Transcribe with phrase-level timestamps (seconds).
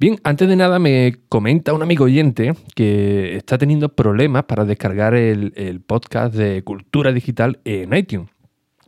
[0.00, 5.14] Bien, antes de nada me comenta un amigo oyente que está teniendo problemas para descargar
[5.14, 8.30] el, podcast de Cultura Digital en iTunes.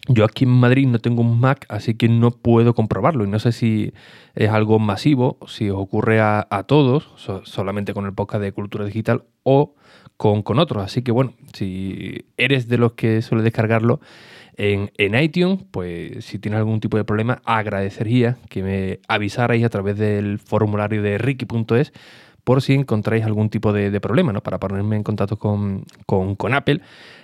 [0.06, 3.24] Yo aquí en Madrid no tengo un Mac, así que no puedo comprobarlo.
[3.24, 3.92] Y no sé si
[4.36, 7.11] es algo masivo, si ocurre a, todos,
[7.42, 9.74] solamente con el podcast de Cultura Digital o
[10.16, 10.84] con, con otros.
[10.84, 14.00] Así que bueno, si eres de los que suele descargarlo,
[14.60, 19.97] en, iTunes, pues si tienes algún tipo de problema, agradecería que me avisarais a través
[19.97, 21.92] del formulario de ricky.es
[22.44, 24.42] por si encontráis algún tipo de, problema, ¿no?
[24.42, 26.83] Para ponerme en contacto con, con, Apple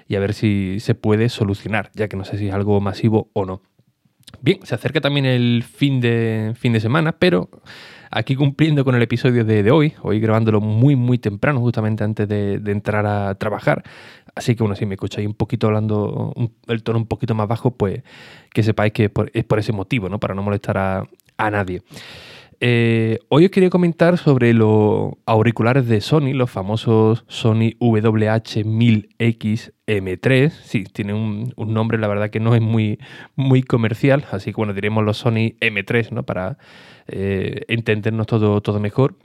[0.09, 3.29] y a ver si se puede solucionar, ya que no sé si es algo masivo
[3.35, 3.61] o no.
[4.41, 7.51] Bien, se acerca también el fin de, fin de semana, pero
[8.11, 12.55] aquí cumpliendo con el episodio de, hoy, hoy grabándolo muy muy temprano, justamente antes de,
[12.67, 13.83] entrar a trabajar.
[14.37, 16.35] Así que bueno, si me escucháis un poquito hablando
[16.69, 18.03] el tono un poquito más bajo, pues
[18.53, 20.21] que sepáis que es por, ese motivo, ¿no?
[20.21, 21.09] Para no molestar a,
[21.51, 21.81] nadie.
[22.61, 30.51] Eh, hoy os quería comentar sobre los auriculares de Sony, los famosos Sony WH-1000X M3.
[30.51, 32.99] Sí, tiene un, nombre, la verdad que no es muy,
[33.37, 36.25] muy comercial, así que bueno, diremos los Sony M3, ¿no?
[36.25, 36.59] Para
[37.07, 39.17] eh, entendernos todo, todo mejor.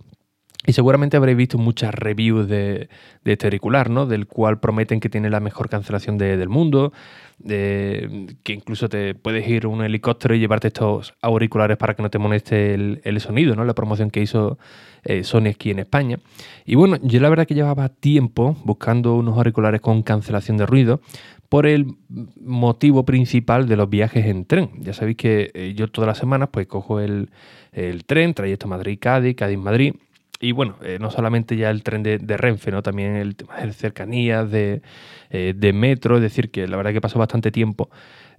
[0.66, 2.88] Y seguramente habréis visto muchas reviews de,
[3.26, 4.06] este auricular, ¿no?
[4.06, 6.94] Del cual prometen que tiene la mejor cancelación del mundo,
[7.40, 12.04] de, que incluso te puedes ir a un helicóptero y llevarte estos auriculares para que
[12.04, 13.66] no te moleste el, sonido, ¿no?
[13.66, 14.60] La promoción que hizo
[15.04, 16.20] eh, Sony aquí en España.
[16.64, 21.02] Y bueno, yo la verdad que llevaba tiempo buscando unos auriculares con cancelación de ruido
[21.50, 21.96] por el
[22.40, 24.70] motivo principal de los viajes en tren.
[24.78, 27.32] Ya sabéis que eh, yo todas las semanas pues cojo el,
[27.72, 29.96] el tren, trayecto Madrid-Cádiz, Cádiz-Madrid
[30.42, 32.82] y bueno, eh, no solamente ya el tren de, Renfe, ¿no?
[32.82, 34.82] También el tema de cercanías, de,
[35.30, 37.90] eh, de, metro, es decir, que la verdad que paso bastante tiempo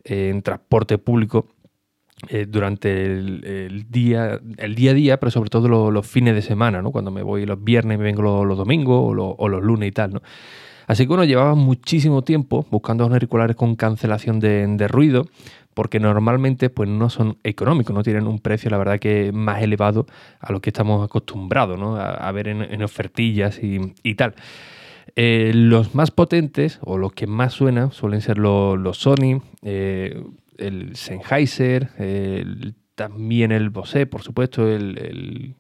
[0.03, 1.47] en transporte público
[2.29, 6.83] eh, durante el, día, el día a día, pero sobre todo los, fines de semana,
[6.83, 6.91] ¿no?
[6.91, 10.23] Cuando me voy los viernes, me vengo los, domingos o, los lunes y tal, ¿no?
[10.89, 15.27] Así que bueno, llevaba muchísimo tiempo buscando auriculares con cancelación de, de ruido
[15.75, 20.07] porque normalmente pues no son económicos, no tienen un precio, la verdad, que más elevado
[20.41, 21.97] a lo que estamos acostumbrados ¿no?
[21.97, 24.35] a, ver en, ofertillas y, tal.
[25.17, 30.23] Eh, los más potentes o los que más suenan suelen ser los, Sony, eh,
[30.59, 31.91] el Sennheiser,
[32.95, 35.57] también el Bose, por supuesto, el,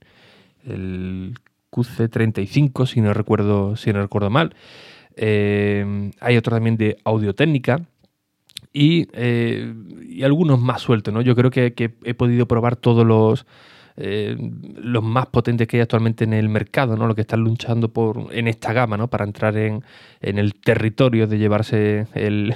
[0.64, 1.34] el,
[1.70, 4.54] QC35, si no recuerdo, si no recuerdo mal.
[5.16, 7.80] Eh, hay otro también de Audio Técnica,
[8.74, 9.74] eh,
[10.08, 11.12] y, algunos más sueltos.
[11.12, 11.20] ¿no?
[11.20, 13.46] Yo creo que, he podido probar todos los,
[13.96, 14.36] eh,
[14.76, 17.06] los más potentes que hay actualmente en el mercado, ¿no?
[17.06, 19.08] lo que están luchando por, en esta gama ¿no?
[19.08, 19.82] para entrar en,
[20.20, 22.54] el territorio de llevarse el,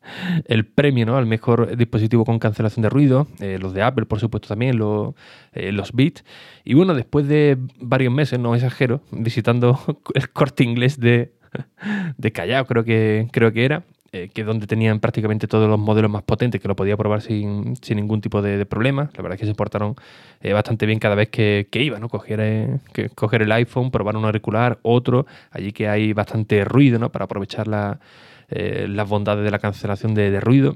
[0.46, 1.16] el premio ¿no?
[1.16, 5.14] al mejor dispositivo con cancelación de ruido, eh, los de Apple por supuesto también, los,
[5.52, 6.24] los Beats.
[6.64, 9.78] Y bueno, después de varios meses, no exagero, visitando
[10.14, 11.32] el corte inglés de,
[12.16, 15.78] de Callao, creo que, creo que era, eh, que es donde tenían prácticamente todos los
[15.78, 19.10] modelos más potentes, que lo podía probar sin, ningún tipo de, problema.
[19.16, 19.94] La verdad es que se portaron
[20.40, 22.08] eh, bastante bien cada vez que, iba, ¿no?
[22.08, 22.78] Coger, eh,
[23.14, 27.10] coger el iPhone, probar un auricular, otro, allí que hay bastante ruido, ¿no?
[27.10, 30.74] Para aprovechar las bondades de la cancelación de ruido.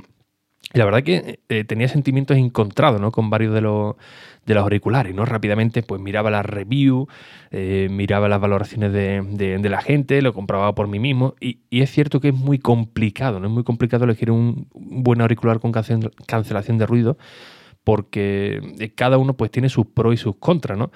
[0.73, 3.11] Y la verdad que eh, tenía sentimientos encontrados ¿no?
[3.11, 3.97] con varios de los,
[4.47, 5.15] de los auriculares.
[5.15, 5.25] ¿no?
[5.25, 7.09] Rápidamente pues miraba las reviews,
[7.51, 11.35] eh, miraba las valoraciones de, la gente, lo comprobaba por mí mismo.
[11.41, 13.49] Y, es cierto que es muy complicado, ¿no?
[13.49, 17.19] es muy complicado elegir un, buen auricular con cancelación de ruido
[17.83, 20.79] porque eh, cada uno pues tiene sus pros y sus contras.
[20.79, 20.93] ¿no?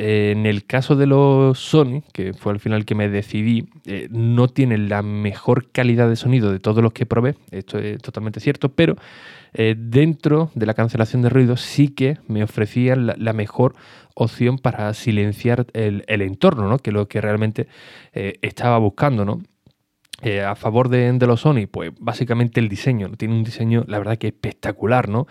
[0.00, 4.46] En el caso de los Sony, que fue al final que me decidí, eh, no
[4.46, 8.68] tienen la mejor calidad de sonido de todos los que probé, esto es totalmente cierto,
[8.68, 8.94] pero
[9.54, 13.74] eh, dentro de la cancelación de ruido sí que me ofrecían la, mejor
[14.14, 16.78] opción para silenciar el, entorno, ¿no?
[16.78, 17.66] que es lo que realmente
[18.12, 19.24] eh, estaba buscando.
[19.24, 19.40] ¿no?
[20.44, 24.18] a favor de, de, los Sony, pues básicamente el diseño, tiene un diseño, la verdad
[24.18, 25.28] que espectacular, ¿no?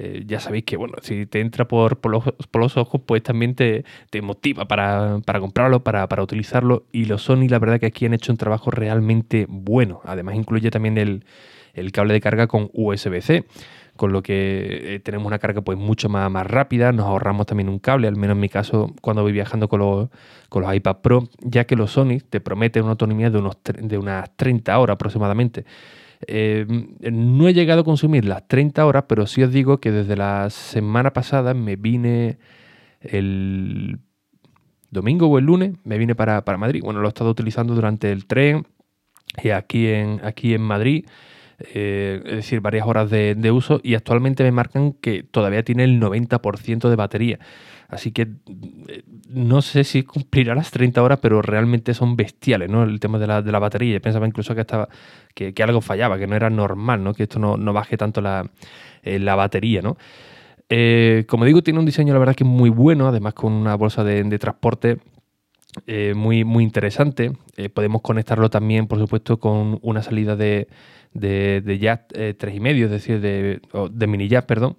[0.00, 3.84] Eh, ya sabéis que, bueno, si te entra por, por, los, ojos, pues también te,
[4.22, 6.84] motiva para, comprarlo, para, utilizarlo.
[6.92, 10.00] Y los Sony, la verdad que aquí han hecho un trabajo realmente bueno.
[10.04, 11.24] Además, incluye también el,
[11.74, 13.44] el cable de carga con USB-C
[13.96, 17.68] con lo que eh, tenemos una carga pues mucho más, más rápida, nos ahorramos también
[17.68, 20.08] un cable, al menos en mi caso cuando voy viajando con los,
[20.48, 23.98] con los iPad Pro, ya que los Sony te prometen una autonomía de, unos, de
[23.98, 25.64] unas 30 horas aproximadamente.
[26.26, 26.66] Eh,
[27.00, 30.50] no he llegado a consumir las 30 horas, pero sí os digo que desde la
[30.50, 32.38] semana pasada me vine
[33.00, 33.98] el
[34.90, 36.82] domingo o el lunes, me vine para, para Madrid.
[36.82, 38.66] Bueno, lo he estado utilizando durante el tren
[39.42, 41.04] y aquí en, aquí en Madrid.
[41.60, 46.00] Eh, es decir, varias horas de, uso y actualmente me marcan que todavía tiene el
[46.00, 47.38] 90% de batería.
[47.88, 48.22] Así que
[48.88, 52.82] eh, no sé si cumplirá las 30 horas, pero realmente son bestiales, ¿no?
[52.82, 53.94] El tema de la, de la batería.
[53.94, 54.88] Yo pensaba incluso que estaba
[55.34, 57.14] que, algo fallaba, que no era normal, ¿no?
[57.14, 58.50] Que esto no, baje tanto la,
[59.02, 59.96] eh, la batería, ¿no?
[61.28, 64.38] como digo, tiene un diseño, la verdad, que muy bueno, además con una bolsa de,
[64.38, 64.98] transporte
[66.14, 67.32] muy, muy interesante.
[67.72, 70.68] podemos conectarlo también, por supuesto, con una salida de,
[71.12, 73.60] de, de jazz eh, y medio, es decir, de,
[73.90, 74.76] de mini jazz, perdón,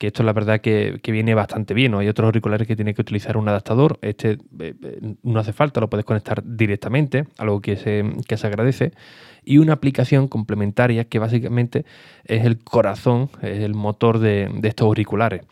[0.00, 1.92] que esto es la verdad que, viene bastante bien.
[1.92, 1.98] ¿no?
[1.98, 4.74] Hay otros auriculares que tienen que utilizar un adaptador, este eh,
[5.22, 8.92] no hace falta, lo puedes conectar directamente, algo que se, que se agradece,
[9.44, 11.84] y una aplicación complementaria que básicamente
[12.24, 15.42] es el corazón, es el motor de, de estos auriculares.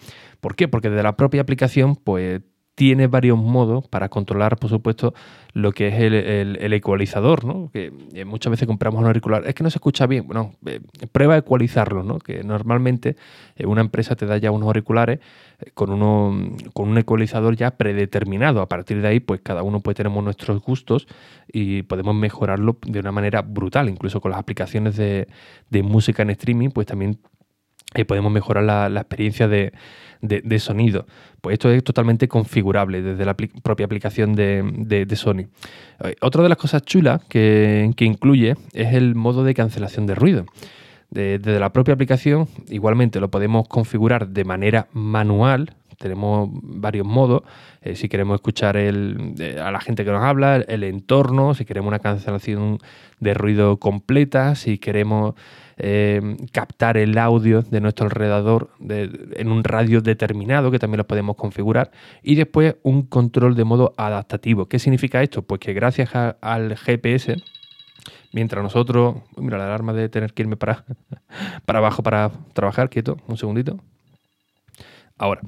[0.41, 0.67] ¿Por qué?
[0.67, 2.41] Porque desde la propia aplicación, pues
[2.79, 5.13] tiene varios modos para controlar, por supuesto,
[5.53, 7.71] lo que es el, ecualizador, ¿no?
[7.73, 10.29] Que eh, muchas veces compramos un auricular, es que no se escucha bien.
[10.29, 10.79] Bueno, eh,
[11.11, 12.21] prueba a ecualizarlo, ¿no?
[12.21, 13.17] Que normalmente
[13.57, 15.19] eh, una empresa te da ya unos auriculares
[15.75, 18.61] con, uno, con un ecualizador ya predeterminado.
[18.61, 21.09] A partir de ahí, pues cada uno puede tener nuestros gustos
[21.53, 23.89] y podemos mejorarlo de una manera brutal.
[23.89, 25.27] Incluso con las aplicaciones de,
[25.83, 27.19] música en streaming, pues también
[28.07, 29.73] podemos mejorar la experiencia de
[30.21, 31.07] de, sonido.
[31.41, 35.47] Pues esto es totalmente configurable desde la propia aplicación de, Sony.
[36.05, 40.47] Eh, otra de las cosas chulas que, incluye es el modo de cancelación de ruido.
[41.11, 45.75] desde la propia aplicación, igualmente lo podemos configurar de manera manual.
[45.99, 47.43] Tenemos varios modos.
[47.83, 51.89] Eh, si queremos escuchar el, a la gente que nos habla, el entorno, si queremos
[51.89, 52.79] una cancelación
[53.19, 55.35] de ruido completa, si queremos
[55.77, 61.35] eh, captar el audio de nuestro alrededor en un radio determinado, que también lo podemos
[61.35, 61.91] configurar,
[62.23, 64.67] y después un control de modo adaptativo.
[64.67, 65.43] ¿Qué significa esto?
[65.43, 67.37] Pues que gracias al GPS,
[68.33, 70.85] mientras nosotros, mira la alarma de tener que irme para,
[71.65, 73.81] para abajo para trabajar, quieto, un segundito.
[75.19, 75.43] Ahora,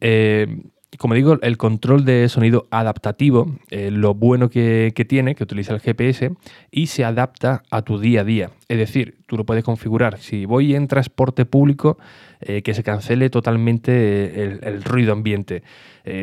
[0.00, 0.62] eh,
[0.96, 5.80] como digo, el control de sonido adaptativo, eh, lo bueno que, tiene, que utiliza el
[5.80, 6.32] GPS,
[6.70, 8.50] y se adapta a tu día a día.
[8.68, 10.18] Es decir, tú lo puedes configurar.
[10.18, 11.98] Si voy en transporte público,
[12.40, 15.62] eh, que se cancele totalmente el, ruido ambiente.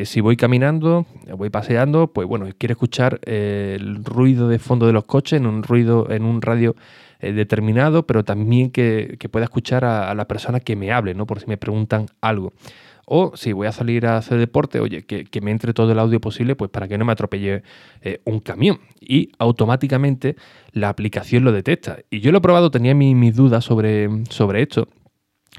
[0.06, 1.06] Si voy caminando,
[1.38, 5.62] voy paseando, pues bueno, quiero escuchar el ruido de fondo de los coches en un
[5.62, 6.76] ruido, en un radio
[7.22, 11.28] determinado, pero también que, pueda escuchar a, a, la persona que me hable, ¿no?
[11.28, 12.52] Por si me preguntan algo.
[13.06, 16.20] O si voy a salir a hacer deporte, oye, que, me entre todo el audio
[16.20, 17.64] posible, pues para que no me atropelle
[18.02, 18.80] eh, un camión.
[19.00, 20.36] Y automáticamente
[20.72, 22.00] la aplicación lo detecta.
[22.10, 24.88] Y yo lo he probado, tenía mis, dudas sobre, sobre esto.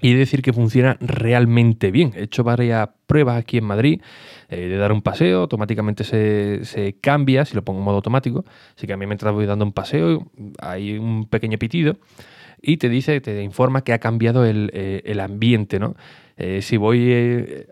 [0.02, 2.12] Y de decir que funciona realmente bien.
[2.16, 4.00] He hecho varias pruebas aquí en Madrid
[4.48, 8.44] eh, de dar un paseo, automáticamente se, cambia, si lo pongo en modo automático,
[8.76, 11.96] así que a mí mientras voy dando un paseo hay un pequeño pitido
[12.67, 15.94] y te dice, te informa que ha cambiado el, eh, el ambiente, ¿no?
[16.37, 17.67] Eh, si voy eh,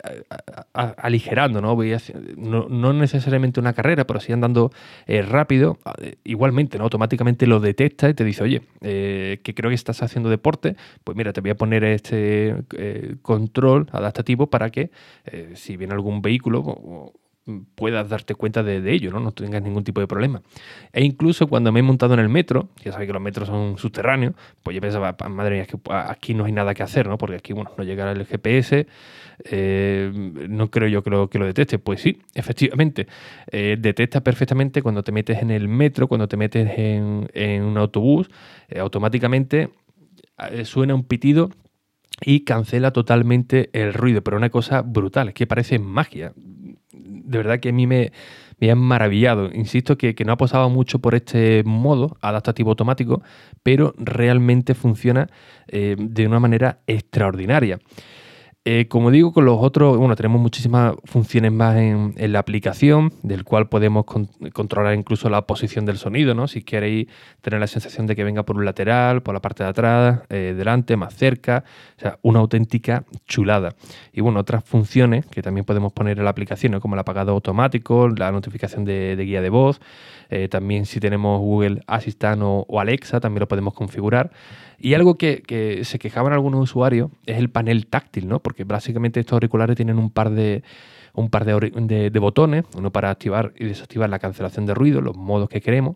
[0.73, 1.75] aligerando, ¿no?
[1.75, 1.93] Voy
[2.37, 4.71] no, necesariamente una carrera, pero si andando
[5.05, 5.77] rápido,
[6.23, 6.85] igualmente, ¿no?
[6.85, 11.31] Automáticamente lo detecta y te dice, oye, que creo que estás haciendo deporte, pues mira,
[11.31, 12.55] te voy a poner este
[13.21, 14.89] control adaptativo para que
[15.53, 17.13] si viene algún vehículo
[17.75, 19.19] puedas darte cuenta de, ello, ¿no?
[19.19, 20.41] No tengas ningún tipo de problema.
[20.91, 23.77] E incluso cuando me he montado en el metro, ya sabéis que los metros son
[23.77, 24.33] subterráneos,
[24.63, 27.17] pues yo pensaba, madre mía, que aquí no hay nada que hacer, ¿no?
[27.17, 28.87] Porque aquí, bueno, no llegará el GPS,
[29.43, 30.11] eh,
[30.49, 31.45] no creo yo que lo, que lo.
[31.83, 33.07] Pues sí, efectivamente,
[33.51, 38.29] eh, detecta perfectamente cuando te metes en el metro, cuando te metes en, un autobús,
[38.69, 39.69] eh, automáticamente
[40.65, 41.49] suena un pitido
[42.21, 46.33] y cancela totalmente el ruido, pero una cosa brutal, es que parece magia
[47.25, 48.11] de verdad que a mí me,
[48.59, 49.49] me han maravillado.
[49.53, 53.21] Insisto que, no ha pasado mucho por este modo adaptativo automático,
[53.63, 55.27] pero realmente funciona
[55.67, 57.79] eh, de una manera extraordinaria.
[58.67, 63.43] Eh, como digo, con los otros, bueno, tenemos muchísimas funciones más en, la aplicación, del
[63.43, 64.05] cual podemos
[64.53, 66.47] controlar incluso la posición del sonido, ¿no?
[66.47, 67.07] Si queréis
[67.41, 70.55] tener la sensación de que venga por un lateral, por la parte de atrás, eh,
[70.57, 71.63] delante, más cerca,
[71.95, 73.75] o sea, una auténtica chulada.
[74.11, 78.09] Y bueno, otras funciones que también podemos poner en la aplicación, como el apagado automático,
[78.09, 79.79] la notificación de, guía de voz,
[80.31, 84.31] eh, también si tenemos Google Assistant o, Alexa, también lo podemos configurar.
[84.79, 88.39] Y algo que, se quejaban algunos usuarios es el panel táctil, ¿no?
[88.39, 90.63] Porque básicamente estos auriculares tienen un par de
[91.13, 95.47] un par de, botones, uno para activar y desactivar la cancelación de ruido, los modos
[95.47, 95.95] que queremos,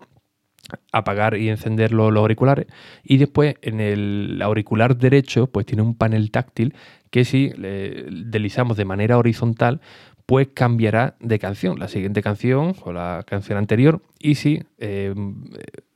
[0.93, 2.67] apagar y encender los, auriculares.
[3.03, 6.73] Y después en el auricular derecho pues tiene un panel táctil
[7.09, 9.81] que si deslizamos de manera horizontal
[10.25, 14.03] pues cambiará de canción, la siguiente canción o la canción anterior.
[14.19, 15.15] Y si eh,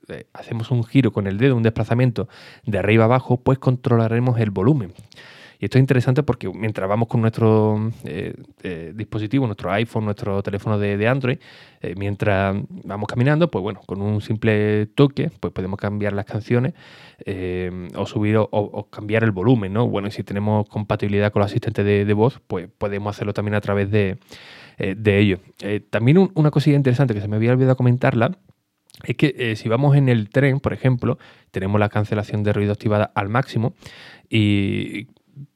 [0.08, 2.28] eh, hacemos un giro con el dedo, un desplazamiento
[2.64, 4.92] de arriba abajo pues controlaremos el volumen.
[5.60, 10.42] Y esto es interesante porque mientras vamos con nuestro eh, eh, dispositivo, nuestro iPhone, nuestro
[10.42, 11.38] teléfono de, Android,
[11.96, 16.74] mientras vamos caminando, pues bueno, con un simple toque, pues podemos cambiar las canciones
[17.94, 19.86] o subir o, cambiar el volumen, ¿no?
[19.86, 23.60] Bueno, y si tenemos compatibilidad con el asistente de, voz, pues podemos hacerlo también a
[23.60, 24.18] través de,
[24.78, 25.38] ello.
[25.90, 28.36] también una cosilla interesante que se me había olvidado comentarla,
[29.02, 31.18] es que si vamos en el tren, por ejemplo,
[31.50, 33.74] tenemos la cancelación de ruido activada al máximo
[34.30, 35.08] y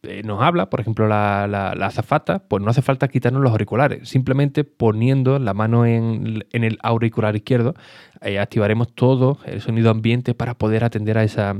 [0.02, 4.08] eh, nos habla, por ejemplo, la, la, azafata, pues no hace falta quitarnos los auriculares.
[4.08, 7.74] Simplemente poniendo la mano en, el auricular izquierdo,
[8.20, 11.56] eh, activaremos todo el sonido ambiente para poder atender a esa,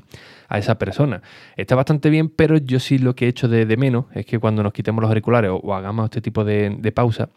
[0.48, 1.22] a esa persona.
[1.56, 4.62] Está bastante bien, pero yo sí lo que he hecho de, menos es que cuando
[4.62, 7.28] nos quitemos los auriculares o, hagamos este tipo de, pausa,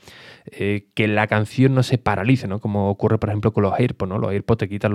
[0.45, 2.59] eh, que la canción no se paralice, ¿no?
[2.59, 4.17] Como ocurre, por ejemplo, con los AirPods, ¿no?
[4.17, 4.93] Los AirPods te quitan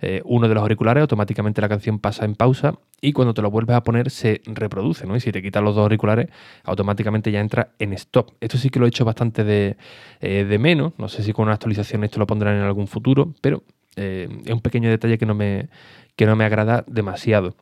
[0.00, 3.50] eh, uno de los auriculares, automáticamente la canción pasa en pausa y cuando te lo
[3.50, 5.06] vuelves a poner se reproduce.
[5.06, 6.28] Y si te quitas los dos auriculares,
[6.64, 8.32] automáticamente ya entra en stop.
[8.40, 9.76] Esto sí que lo he hecho bastante de,
[10.20, 13.62] eh, menos, no sé si con una actualización esto lo pondrán en algún futuro, pero
[13.96, 15.68] eh, es un pequeño detalle que no me,
[16.16, 17.54] que no me agrada demasiado.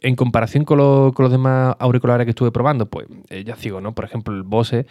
[0.00, 3.06] En comparación con, los demás auriculares que estuve probando, pues
[3.44, 3.94] ya sigo, ¿no?
[3.94, 4.86] Por ejemplo, el Bose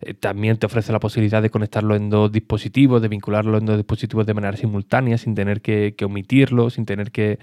[0.00, 3.76] eh, también te ofrece la posibilidad de conectarlo en dos dispositivos, de vincularlo en dos
[3.76, 7.38] dispositivos de manera simultánea, sin tener que, omitirlo, sin tener que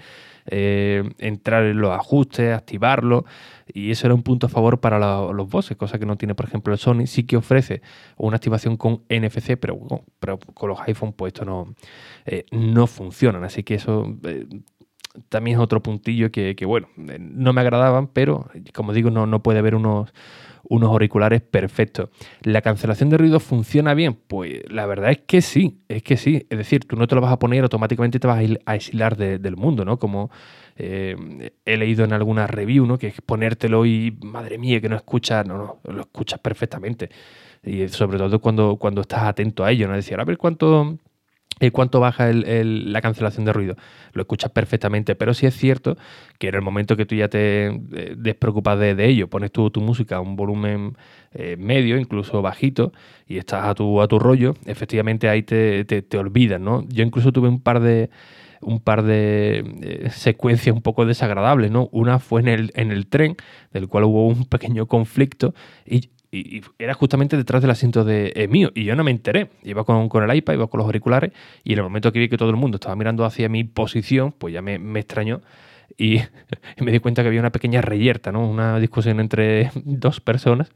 [0.46, 3.24] eh, entrar en los ajustes, activarlo.
[3.72, 4.98] Y eso era un punto a favor para
[5.32, 7.06] los voces, cosa que no tiene, por ejemplo, el Sony.
[7.06, 7.82] Sí que ofrece
[8.16, 9.78] una activación con NFC, pero,
[10.18, 11.74] pero con los iPhone pues esto no,
[12.26, 13.44] eh, no funcionan.
[13.44, 14.16] Así que eso
[15.28, 19.58] también es otro puntillo que, bueno, no me agradaban, pero como digo, no, no puede
[19.58, 20.12] haber unos
[20.68, 22.10] unos auriculares perfectos.
[22.42, 24.14] ¿La cancelación de ruido funciona bien?
[24.26, 26.46] Pues la verdad es que sí, es que sí.
[26.50, 29.56] Es decir, tú no te lo vas a poner automáticamente te vas a aislar del
[29.56, 29.98] mundo, ¿no?
[29.98, 30.30] Como
[30.76, 32.98] eh, he leído en alguna review, ¿no?
[32.98, 37.08] Que es ponértelo y madre mía, que no escuchas, no, no, lo escuchas perfectamente.
[37.64, 39.94] Y sobre todo cuando, cuando estás atento a ello, ¿no?
[39.94, 40.98] Decir, a ver cuánto
[41.72, 43.76] cuánto baja la cancelación de ruido.
[44.12, 45.96] Lo escuchas perfectamente, pero sí es cierto
[46.38, 49.80] que en el momento que tú ya te eh, despreocupas de, ello, pones tu, tu
[49.80, 50.96] música a un volumen
[51.32, 52.92] eh, medio, incluso bajito,
[53.26, 56.86] y estás a tu, a tu rollo, efectivamente ahí te, te, olvidas, ¿no?
[56.88, 58.10] Yo incluso tuve un par de
[58.60, 61.88] un par de eh, secuencias un poco desagradables, ¿no?
[61.92, 63.36] Una fue en el, en el tren,
[63.72, 65.54] del cual hubo un pequeño conflicto,
[65.86, 68.70] y y, era justamente detrás del asiento de eh, mío.
[68.74, 69.50] Y yo no me enteré.
[69.62, 71.32] Iba con, el iPad, iba con los auriculares.
[71.64, 74.32] Y en el momento que vi que todo el mundo estaba mirando hacia mi posición,
[74.32, 75.40] pues ya me, extrañó.
[75.96, 76.20] Y,
[76.78, 78.46] me di cuenta que había una pequeña reyerta, ¿no?
[78.46, 80.70] Una discusión entre dos personas.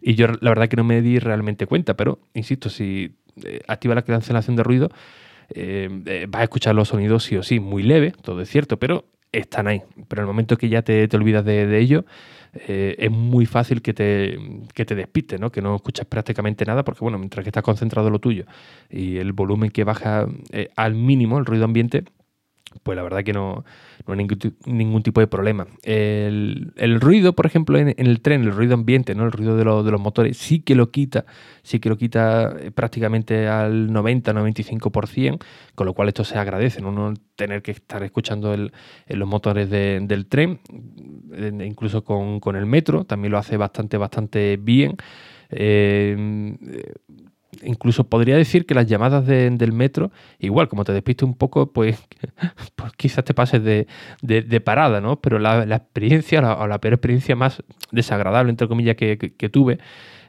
[0.00, 1.94] Y yo la verdad que no me di realmente cuenta.
[1.94, 4.90] Pero, insisto, si eh, activa la cancelación de ruido,
[5.54, 9.04] eh, vas a escuchar los sonidos sí o sí, muy leve, todo es cierto, pero
[9.32, 9.82] están ahí.
[10.08, 12.04] Pero en el momento que ya te, te olvidas de, de ello,
[12.54, 14.38] eh, es muy fácil que te,
[14.74, 15.50] que te ¿no?
[15.50, 18.44] que no escuches prácticamente nada, porque bueno, mientras que estás concentrado en lo tuyo
[18.90, 22.04] y el volumen que baja eh, al mínimo, el ruido ambiente,
[22.82, 23.64] pues la verdad que no,
[24.06, 24.26] no hay
[24.66, 25.66] ningún, tipo de problema.
[25.82, 29.24] El, ruido, por ejemplo, en, el tren, el ruido ambiente, ¿no?
[29.24, 31.24] el ruido de, de, los motores, sí que lo quita,
[31.62, 35.38] sí que lo quita eh, prácticamente al 90-95%,
[35.74, 38.72] con lo cual esto se agradece, no, tener que estar escuchando el,
[39.08, 40.60] los motores del tren,
[41.64, 44.96] incluso con, con, el metro, también lo hace bastante, bastante bien.
[45.50, 46.16] Eh,
[47.62, 51.98] incluso podría decir que las llamadas del metro, igual, como te despiste un poco, pues,
[52.76, 55.20] pues quizás te pases de, parada, ¿no?
[55.20, 59.78] Pero la, experiencia, o la peor experiencia más desagradable, entre comillas, que, tuve,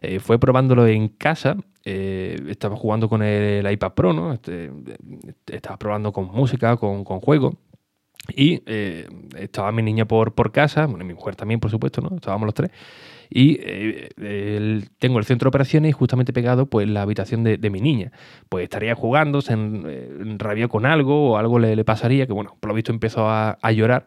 [0.01, 1.57] eh, fue probándolo en casa.
[1.85, 4.33] Eh, estaba jugando con el, iPad Pro, ¿no?
[4.33, 4.71] Este,
[5.47, 7.55] estaba probando con música, con, con juegos.
[8.35, 12.15] Y eh, estaba mi niña por, por casa, bueno, mi mujer también, por supuesto, ¿no?
[12.15, 12.71] Estábamos los tres.
[13.35, 17.81] Y eh, tengo el centro de operaciones y justamente pegado pues la habitación de, mi
[17.81, 18.11] niña.
[18.47, 22.75] Pues estaría jugando, se enrabió con algo o algo le, pasaría, que bueno, por lo
[22.75, 24.05] visto empezó a, llorar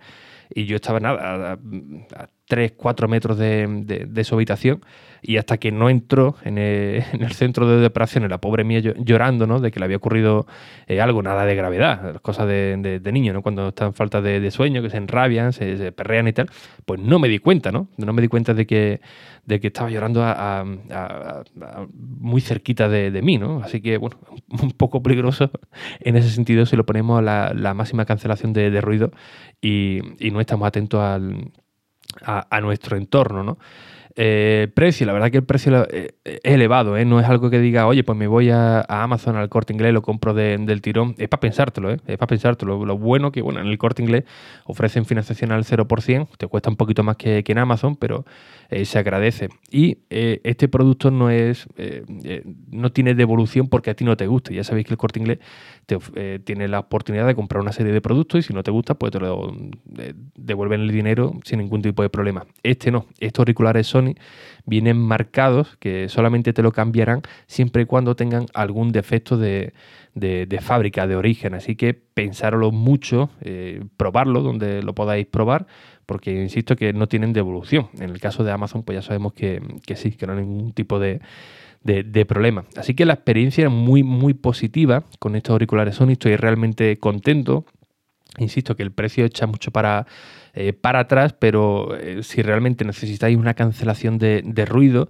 [0.55, 4.85] y yo estaba nada, a, 3, 4 metros de, su habitación
[5.23, 9.61] y hasta que no entró en el, centro de operaciones, la pobre mía llorando, ¿no?
[9.61, 10.47] De que le había ocurrido
[10.87, 13.43] eh, algo, nada de gravedad, cosas de, de, niño, ¿no?
[13.43, 16.49] Cuando están falta de, sueño, que se enrabian, se, perrean y tal,
[16.85, 17.89] pues no me di cuenta, ¿no?
[17.97, 19.01] No me di cuenta de que,
[19.47, 20.65] de que estaba llorando a,
[21.95, 23.63] muy cerquita de, mí, ¿no?
[23.63, 24.19] Así que, bueno,
[24.63, 25.51] un poco peligroso
[26.01, 29.11] en ese sentido si lo ponemos a la, máxima cancelación de, ruido
[29.61, 31.53] y, y no estamos atentos al
[32.23, 33.59] a, nuestro entorno, ¿no?
[34.19, 37.05] Eh, precio, la verdad que el precio eh, es elevado, ¿eh?
[37.05, 40.01] no es algo que diga, oye, pues me voy a, Amazon, al corte inglés, lo
[40.01, 41.15] compro del tirón.
[41.19, 41.99] Es para pensártelo, ¿eh?
[42.07, 42.87] es para pensártelo.
[42.87, 44.25] Lo bueno que, bueno, en el corte inglés
[44.65, 48.25] ofrecen financiación al 0%, te cuesta un poquito más que, en Amazon, pero
[48.85, 49.49] se agradece.
[49.71, 51.69] Y este producto no es,
[52.71, 54.53] no tiene devolución porque a ti no te gusta.
[54.53, 55.39] Ya sabéis que el corte inglés
[55.87, 55.99] te,
[56.41, 59.13] tiene la oportunidad de comprar una serie de productos y si no te gusta, pues
[59.13, 59.55] te lo
[60.35, 62.47] devuelven el dinero sin ningún tipo de problema.
[62.63, 64.06] Este no, estos auriculares son
[64.65, 69.73] vienen marcados que solamente te lo cambiarán siempre y cuando tengan algún defecto de,
[70.61, 71.55] fábrica, de origen.
[71.55, 75.67] Así que pensároslo mucho, eh, probarlo donde lo podáis probar,
[76.07, 77.89] porque insisto que no tienen devolución.
[77.99, 79.61] En el caso de Amazon, pues ya sabemos que,
[79.95, 81.21] sí, que no hay ningún tipo de,
[82.27, 82.65] problema.
[82.77, 86.13] Así que la experiencia es muy, muy positiva con estos auriculares Sony.
[86.13, 87.65] Estoy realmente contento.
[88.39, 90.07] Insisto que el precio echa mucho para,
[90.55, 95.09] eh, para atrás, pero eh, si realmente necesitáis una cancelación de, ruido,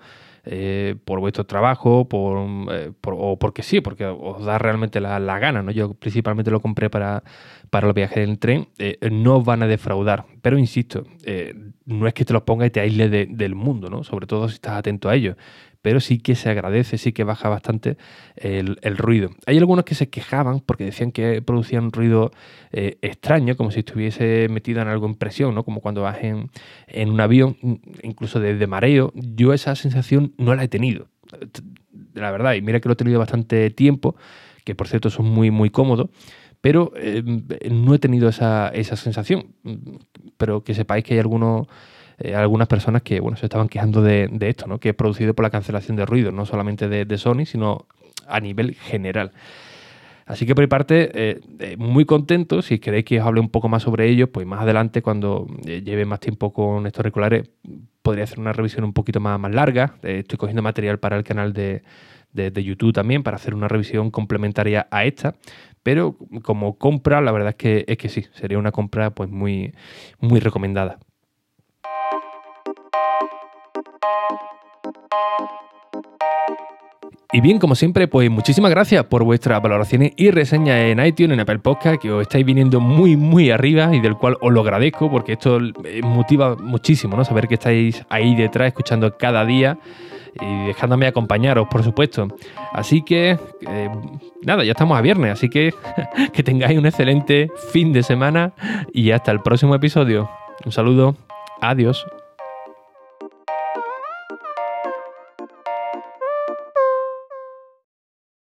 [0.49, 5.63] eh, por vuestro trabajo por, o porque sí, porque os da realmente la, gana.
[5.63, 5.73] ¿no?
[5.73, 7.25] Yo principalmente lo compré para,
[7.71, 8.69] para los viajes en tren,
[9.11, 10.27] no os van a defraudar.
[10.43, 11.03] Pero insisto,
[11.85, 14.05] no es que te los ponga y te aísle del mundo, ¿no?
[14.05, 15.37] sobre todo si estás atento a ello
[15.87, 17.97] pero sí que se agradece, sí que baja bastante
[18.35, 19.31] el, ruido.
[19.47, 22.33] Hay algunos que se quejaban porque decían que producían ruido
[22.73, 25.63] eh, extraño, como si estuviese metido en algo en presión, ¿no?
[25.63, 26.51] como cuando vas en,
[27.09, 27.57] un avión,
[28.03, 29.13] incluso de, mareo.
[29.15, 31.07] Yo esa sensación no la he tenido,
[32.15, 34.17] la verdad, y mira que lo he tenido bastante tiempo,
[34.65, 36.11] que por cierto son muy, muy cómodos
[36.61, 37.23] pero eh,
[37.71, 39.55] no he tenido esa, esa, sensación.
[40.37, 41.69] Pero que sepáis que hay algunos
[42.19, 44.79] eh, algunas personas que bueno, se estaban quejando de, esto, ¿no?
[44.79, 47.87] que es producido por la cancelación de ruido, no solamente de, Sony, sino
[48.27, 49.33] a nivel general.
[50.25, 52.61] Así que por mi parte, eh, eh, muy contento.
[52.61, 56.05] Si queréis que os hable un poco más sobre ello, pues más adelante, cuando lleve
[56.05, 57.49] más tiempo con estos auriculares,
[58.03, 59.95] podría hacer una revisión un poquito más, más larga.
[60.03, 61.83] estoy cogiendo material para el canal de,
[62.33, 65.37] de, YouTube también, para hacer una revisión complementaria a esta.
[65.83, 69.73] Pero como compra, la verdad es que, es que sí, sería una compra pues muy,
[70.19, 70.99] muy recomendada.
[77.33, 81.41] Y bien, como siempre, pues muchísimas gracias por vuestras valoraciones y reseñas en iTunes, en
[81.41, 85.11] Apple Podcast, que os estáis viniendo muy, muy arriba y del cual os lo agradezco
[85.11, 85.59] porque esto
[86.03, 87.25] motiva muchísimo, ¿no?
[87.25, 89.77] Saber que estáis ahí detrás escuchando cada día
[90.41, 92.29] y dejándome acompañaros, por supuesto.
[92.73, 93.91] Así que, eh,
[94.43, 95.75] nada, ya estamos a viernes, así que
[96.33, 98.53] que tengáis un excelente fin de semana
[98.95, 100.31] y hasta el próximo episodio.
[100.65, 101.17] Un saludo,
[101.61, 102.07] adiós.